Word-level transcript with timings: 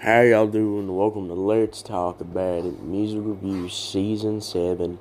How 0.00 0.20
y'all 0.20 0.46
doing? 0.46 0.94
Welcome 0.94 1.26
to 1.26 1.34
Let's 1.34 1.82
Talk 1.82 2.20
About 2.20 2.64
It 2.64 2.80
Music 2.84 3.18
Review 3.20 3.68
Season 3.68 4.40
7. 4.40 4.96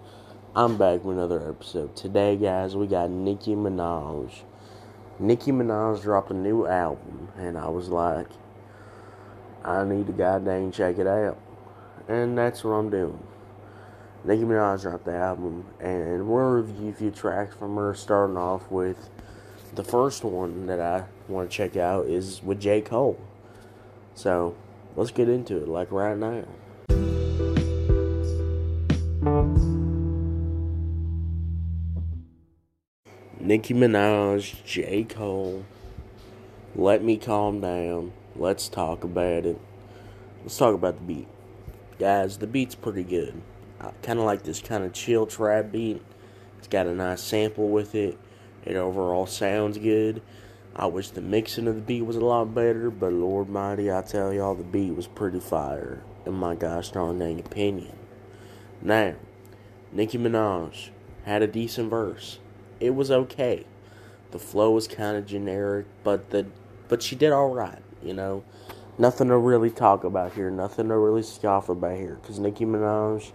I'm 0.55 0.75
back 0.75 1.03
with 1.03 1.17
another 1.17 1.47
episode. 1.47 1.95
Today, 1.95 2.35
guys, 2.35 2.75
we 2.75 2.87
got 2.87 3.11
Nicki 3.11 3.53
Minaj. 3.53 4.41
Nicki 5.19 5.51
Minaj 5.51 6.01
dropped 6.01 6.31
a 6.31 6.33
new 6.33 6.65
album, 6.65 7.29
and 7.37 7.59
I 7.59 7.67
was 7.69 7.89
like, 7.89 8.25
I 9.63 9.83
need 9.83 10.07
to 10.07 10.13
goddamn 10.13 10.71
check 10.71 10.97
it 10.97 11.05
out. 11.05 11.37
And 12.07 12.35
that's 12.35 12.63
what 12.63 12.71
I'm 12.71 12.89
doing. 12.89 13.21
Nicki 14.23 14.45
Minaj 14.45 14.81
dropped 14.81 15.05
the 15.05 15.13
album, 15.13 15.63
and 15.79 16.27
we'll 16.27 16.43
review 16.43 16.89
a 16.89 16.93
few 16.93 17.11
tracks 17.11 17.55
from 17.55 17.75
her, 17.75 17.93
starting 17.93 18.35
off 18.35 18.71
with 18.71 19.11
the 19.75 19.83
first 19.83 20.23
one 20.23 20.65
that 20.65 20.79
I 20.79 21.03
want 21.27 21.51
to 21.51 21.55
check 21.55 21.77
out 21.77 22.07
is 22.07 22.41
with 22.41 22.59
J. 22.59 22.81
Cole. 22.81 23.21
So, 24.15 24.55
let's 24.97 25.11
get 25.11 25.29
into 25.29 25.55
it, 25.55 25.69
like 25.69 25.91
right 25.91 26.17
now. 26.17 26.43
Nicki 33.39 33.73
Minaj, 33.73 34.65
J. 34.65 35.05
Cole, 35.05 35.63
Let 36.75 37.01
Me 37.01 37.15
Calm 37.15 37.61
Down, 37.61 38.11
Let's 38.35 38.67
Talk 38.67 39.05
About 39.05 39.45
It. 39.45 39.61
Let's 40.41 40.57
talk 40.57 40.73
about 40.73 40.97
the 40.97 41.03
beat. 41.03 41.27
Guys, 41.97 42.39
the 42.39 42.47
beat's 42.47 42.75
pretty 42.75 43.03
good. 43.03 43.41
I 43.79 43.91
kind 44.01 44.19
of 44.19 44.25
like 44.25 44.43
this 44.43 44.59
kind 44.59 44.83
of 44.83 44.91
chill 44.91 45.25
trap 45.27 45.71
beat. 45.71 46.01
It's 46.57 46.67
got 46.67 46.87
a 46.87 46.93
nice 46.93 47.21
sample 47.21 47.69
with 47.69 47.95
it. 47.95 48.17
It 48.65 48.75
overall 48.75 49.27
sounds 49.27 49.77
good. 49.77 50.21
I 50.79 50.85
wish 50.85 51.09
the 51.09 51.21
mixing 51.21 51.67
of 51.67 51.73
the 51.73 51.81
beat 51.81 52.03
was 52.03 52.17
a 52.17 52.23
lot 52.23 52.53
better, 52.53 52.91
but 52.91 53.11
Lord 53.11 53.49
Mighty, 53.49 53.91
I 53.91 54.03
tell 54.03 54.31
y'all, 54.31 54.53
the 54.53 54.63
beat 54.63 54.91
was 54.91 55.07
pretty 55.07 55.39
fire, 55.39 56.03
in 56.23 56.35
my 56.35 56.53
gosh 56.53 56.91
darn 56.91 57.17
dang 57.17 57.39
opinion. 57.39 57.97
Now, 58.79 59.15
Nicki 59.91 60.19
Minaj 60.19 60.89
had 61.25 61.41
a 61.41 61.47
decent 61.47 61.89
verse. 61.89 62.37
It 62.79 62.91
was 62.91 63.09
okay. 63.09 63.65
The 64.29 64.37
flow 64.37 64.69
was 64.69 64.87
kind 64.87 65.17
of 65.17 65.25
generic, 65.25 65.87
but 66.03 66.29
the 66.29 66.45
but 66.87 67.01
she 67.01 67.15
did 67.15 67.31
all 67.31 67.49
right. 67.49 67.81
You 68.03 68.13
know, 68.13 68.43
nothing 68.99 69.29
to 69.29 69.37
really 69.37 69.71
talk 69.71 70.03
about 70.03 70.33
here. 70.33 70.51
Nothing 70.51 70.89
to 70.89 70.97
really 70.97 71.23
scoff 71.23 71.69
about 71.69 71.97
here. 71.97 72.19
Cause 72.21 72.37
Nicki 72.37 72.65
Minaj, 72.65 73.31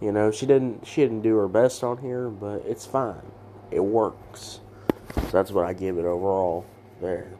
you 0.00 0.10
know, 0.10 0.32
she 0.32 0.46
didn't 0.46 0.84
she 0.84 1.02
didn't 1.02 1.22
do 1.22 1.36
her 1.36 1.48
best 1.48 1.84
on 1.84 1.98
here, 1.98 2.28
but 2.28 2.64
it's 2.66 2.86
fine. 2.86 3.30
It 3.70 3.84
works. 3.84 4.58
So 5.14 5.28
that's 5.30 5.50
what 5.50 5.64
I 5.64 5.72
give 5.72 5.98
it 5.98 6.04
overall 6.04 6.66
there. 7.00 7.30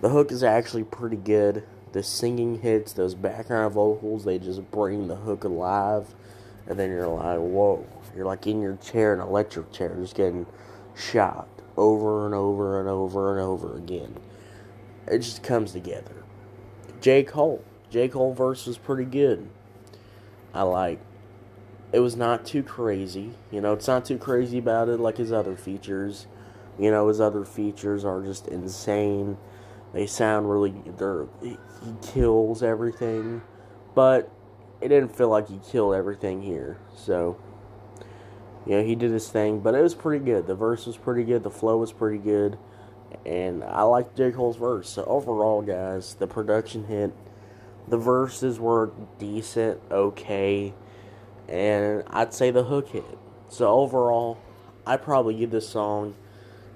The 0.00 0.08
hook 0.08 0.32
is 0.32 0.42
actually 0.42 0.84
pretty 0.84 1.16
good. 1.16 1.64
The 1.92 2.02
singing 2.02 2.60
hits, 2.60 2.92
those 2.92 3.14
background 3.14 3.74
vocals, 3.74 4.24
they 4.24 4.38
just 4.38 4.70
bring 4.70 5.08
the 5.08 5.16
hook 5.16 5.44
alive. 5.44 6.14
And 6.66 6.78
then 6.78 6.90
you're 6.90 7.08
like, 7.08 7.38
whoa. 7.38 7.86
You're 8.14 8.26
like 8.26 8.46
in 8.46 8.60
your 8.60 8.76
chair, 8.76 9.14
an 9.14 9.20
electric 9.20 9.72
chair, 9.72 9.94
just 10.00 10.14
getting 10.14 10.46
shot 10.94 11.48
over 11.76 12.26
and 12.26 12.34
over 12.34 12.80
and 12.80 12.88
over 12.88 13.36
and 13.36 13.46
over 13.46 13.76
again. 13.76 14.16
It 15.06 15.18
just 15.18 15.42
comes 15.42 15.72
together. 15.72 16.24
J. 17.00 17.24
Cole. 17.24 17.64
J. 17.90 18.08
Cole 18.08 18.34
verse 18.34 18.66
was 18.66 18.78
pretty 18.78 19.04
good. 19.04 19.48
I 20.52 20.62
like 20.62 21.00
it 21.92 22.00
was 22.00 22.16
not 22.16 22.44
too 22.44 22.62
crazy. 22.62 23.32
You 23.50 23.60
know, 23.60 23.72
it's 23.72 23.88
not 23.88 24.04
too 24.04 24.18
crazy 24.18 24.58
about 24.58 24.88
it 24.88 25.00
like 25.00 25.16
his 25.16 25.32
other 25.32 25.56
features. 25.56 26.26
You 26.80 26.90
know, 26.90 27.08
his 27.08 27.20
other 27.20 27.44
features 27.44 28.06
are 28.06 28.22
just 28.22 28.48
insane. 28.48 29.36
They 29.92 30.06
sound 30.06 30.50
really. 30.50 30.72
They're, 30.96 31.26
he 31.42 31.58
kills 32.00 32.62
everything, 32.62 33.42
but 33.94 34.30
it 34.80 34.88
didn't 34.88 35.14
feel 35.14 35.28
like 35.28 35.48
he 35.48 35.60
killed 35.70 35.94
everything 35.94 36.40
here. 36.40 36.78
So, 36.96 37.36
you 38.66 38.78
know, 38.78 38.82
he 38.82 38.94
did 38.94 39.10
his 39.10 39.28
thing, 39.28 39.60
but 39.60 39.74
it 39.74 39.82
was 39.82 39.94
pretty 39.94 40.24
good. 40.24 40.46
The 40.46 40.54
verse 40.54 40.86
was 40.86 40.96
pretty 40.96 41.24
good. 41.24 41.42
The 41.42 41.50
flow 41.50 41.76
was 41.76 41.92
pretty 41.92 42.18
good, 42.18 42.58
and 43.26 43.62
I 43.62 43.82
liked 43.82 44.16
J 44.16 44.30
Cole's 44.30 44.56
verse. 44.56 44.88
So 44.88 45.04
overall, 45.04 45.60
guys, 45.60 46.14
the 46.14 46.26
production 46.26 46.84
hit. 46.86 47.12
The 47.88 47.98
verses 47.98 48.58
were 48.58 48.92
decent, 49.18 49.80
okay, 49.90 50.72
and 51.48 52.04
I'd 52.06 52.32
say 52.32 52.50
the 52.50 52.64
hook 52.64 52.88
hit. 52.88 53.18
So 53.48 53.68
overall, 53.68 54.38
I 54.86 54.96
probably 54.96 55.34
give 55.34 55.50
this 55.50 55.68
song 55.68 56.14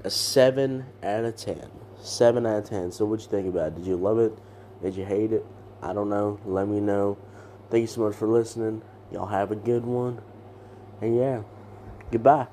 a 0.05 0.11
7 0.11 0.85
out 1.03 1.25
of 1.25 1.37
10. 1.37 1.71
7 2.01 2.47
out 2.47 2.59
of 2.59 2.69
10. 2.69 2.93
So, 2.93 3.05
what 3.07 3.21
you 3.21 3.27
think 3.27 3.49
about 3.49 3.69
it? 3.69 3.77
Did 3.77 3.87
you 3.87 3.97
love 3.97 4.19
it? 4.19 4.33
Did 4.83 4.95
you 4.95 5.05
hate 5.05 5.33
it? 5.33 5.45
I 5.83 5.93
don't 5.93 6.11
know. 6.11 6.39
Let 6.45 6.69
me 6.69 6.81
know. 6.81 7.19
Thank 7.71 7.83
you 7.83 7.87
so 7.87 8.03
much 8.03 8.15
for 8.15 8.29
listening. 8.29 8.83
Y'all 9.11 9.27
have 9.27 9.51
a 9.51 9.57
good 9.57 9.85
one. 9.85 10.21
And 11.01 11.17
yeah, 11.17 11.43
goodbye. 12.11 12.47